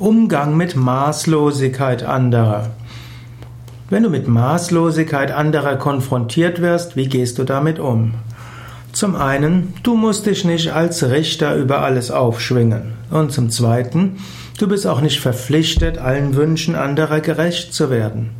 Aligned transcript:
Umgang 0.00 0.56
mit 0.56 0.74
Maßlosigkeit 0.74 2.02
anderer. 2.02 2.70
Wenn 3.88 4.02
du 4.02 4.10
mit 4.10 4.26
Maßlosigkeit 4.26 5.30
anderer 5.30 5.76
konfrontiert 5.76 6.60
wirst, 6.60 6.96
wie 6.96 7.06
gehst 7.06 7.38
du 7.38 7.44
damit 7.44 7.78
um? 7.78 8.14
Zum 8.92 9.14
einen, 9.14 9.72
du 9.84 9.94
musst 9.94 10.26
dich 10.26 10.44
nicht 10.44 10.72
als 10.72 11.08
Richter 11.08 11.54
über 11.54 11.82
alles 11.82 12.10
aufschwingen. 12.10 12.94
Und 13.12 13.30
zum 13.30 13.50
zweiten, 13.50 14.16
du 14.58 14.66
bist 14.66 14.84
auch 14.84 15.00
nicht 15.00 15.20
verpflichtet, 15.20 15.98
allen 15.98 16.34
Wünschen 16.34 16.74
anderer 16.74 17.20
gerecht 17.20 17.72
zu 17.72 17.88
werden. 17.88 18.30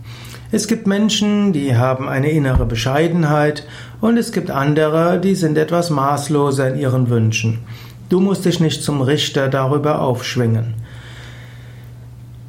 Es 0.51 0.67
gibt 0.67 0.89
Menschen, 0.89 1.53
die 1.53 1.77
haben 1.77 2.09
eine 2.09 2.33
innere 2.33 2.67
Bescheidenheit 2.67 3.65
und 4.01 4.17
es 4.17 4.33
gibt 4.33 4.51
andere, 4.51 5.21
die 5.21 5.37
sind 5.37 5.57
etwas 5.57 5.91
maßloser 5.91 6.75
in 6.75 6.81
ihren 6.81 7.11
Wünschen. 7.11 7.61
Du 8.09 8.19
musst 8.19 8.45
dich 8.45 8.59
nicht 8.59 8.83
zum 8.83 9.03
Richter 9.03 9.49
darüber 9.49 10.01
aufschwingen. 10.01 10.84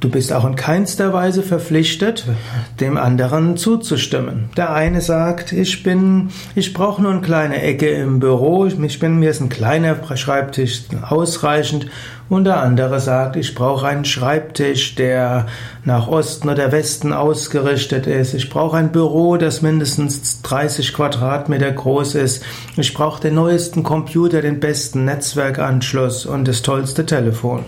Du 0.06 0.12
bist 0.12 0.32
auch 0.32 0.46
in 0.46 0.56
keinster 0.56 1.14
Weise 1.14 1.42
verpflichtet, 1.42 2.26
dem 2.80 2.96
anderen 2.96 3.58
zuzustimmen. 3.58 4.52
Der 4.56 4.72
eine 4.72 5.02
sagt, 5.02 5.52
ich 5.52 5.82
bin, 5.82 6.30
ich 6.54 6.74
brauche 6.74 7.02
nur 7.02 7.10
eine 7.10 7.22
kleine 7.22 7.60
Ecke 7.60 7.90
im 7.90 8.20
Büro, 8.20 8.68
ich 8.68 9.00
bin, 9.00 9.18
mir 9.18 9.32
ist 9.32 9.42
ein 9.42 9.50
kleiner 9.50 9.98
Schreibtisch 10.16 10.84
ausreichend. 11.10 11.88
Und 12.30 12.44
der 12.44 12.62
andere 12.62 13.00
sagt, 13.00 13.36
ich 13.36 13.56
brauche 13.56 13.88
einen 13.88 14.06
Schreibtisch, 14.06 14.94
der 14.94 15.48
nach 15.86 16.08
Osten 16.08 16.50
oder 16.50 16.72
Westen 16.72 17.12
ausgerichtet 17.12 18.06
ist. 18.06 18.36
Ich 18.36 18.52
brauche 18.52 18.78
ein 18.78 18.92
Büro, 18.92 19.38
das 19.38 19.64
mindestens 19.64 20.44
30 20.44 20.94
Quadratmeter 20.94 21.72
groß 21.72 22.14
ist. 22.14 22.44
Ich 22.78 22.94
brauche 22.94 23.22
den 23.22 23.34
neuesten 23.34 23.82
Computer, 23.82 24.44
den 24.44 24.60
besten 24.60 25.06
Netzwerkanschluss 25.06 26.28
und 26.28 26.48
das 26.48 26.62
tollste 26.62 27.08
Telefon. 27.08 27.66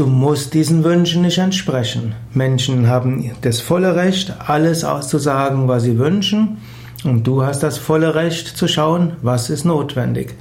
Du 0.00 0.06
musst 0.06 0.54
diesen 0.54 0.82
Wünschen 0.82 1.20
nicht 1.20 1.36
entsprechen. 1.36 2.14
Menschen 2.32 2.88
haben 2.88 3.32
das 3.42 3.60
volle 3.60 3.96
Recht, 3.96 4.32
alles 4.46 4.82
auszusagen, 4.82 5.68
was 5.68 5.82
sie 5.82 5.98
wünschen, 5.98 6.56
und 7.04 7.26
du 7.26 7.44
hast 7.44 7.62
das 7.62 7.76
volle 7.76 8.14
Recht 8.14 8.48
zu 8.48 8.66
schauen, 8.66 9.12
was 9.20 9.50
ist 9.50 9.66
notwendig 9.66 10.36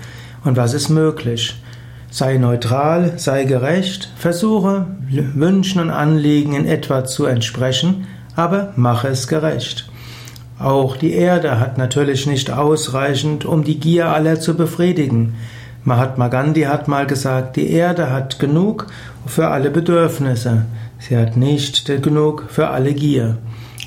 und 0.45 0.55
was 0.55 0.73
ist 0.73 0.87
möglich. 0.87 1.61
Sei 2.09 2.37
neutral, 2.37 3.15
sei 3.17 3.43
gerecht, 3.43 4.09
versuche 4.15 4.85
Wünschen 5.09 5.81
und 5.81 5.89
Anliegen 5.89 6.55
in 6.55 6.65
etwa 6.65 7.03
zu 7.03 7.25
entsprechen, 7.25 8.07
aber 8.37 8.71
mache 8.77 9.09
es 9.09 9.27
gerecht. 9.27 9.91
Auch 10.57 10.95
die 10.95 11.11
Erde 11.11 11.59
hat 11.59 11.77
natürlich 11.77 12.27
nicht 12.27 12.49
ausreichend, 12.49 13.43
um 13.43 13.65
die 13.65 13.77
Gier 13.77 14.07
aller 14.07 14.39
zu 14.39 14.55
befriedigen. 14.55 15.35
Mahatma 15.89 16.27
Gandhi 16.27 16.61
hat 16.61 16.87
mal 16.87 17.07
gesagt, 17.07 17.55
die 17.55 17.71
Erde 17.71 18.11
hat 18.11 18.37
genug 18.37 18.85
für 19.25 19.47
alle 19.47 19.71
Bedürfnisse, 19.71 20.65
sie 20.99 21.17
hat 21.17 21.35
nicht 21.35 21.87
genug 22.03 22.45
für 22.47 22.67
alle 22.67 22.93
Gier. 22.93 23.39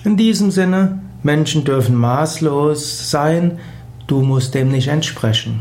In 0.03 0.17
diesem 0.17 0.51
Sinne, 0.51 0.99
Menschen 1.23 1.65
dürfen 1.65 1.95
maßlos 1.95 3.09
sein, 3.09 3.61
du 4.09 4.21
musst 4.21 4.57
dem 4.57 4.73
nicht 4.73 4.89
entsprechen. 4.89 5.61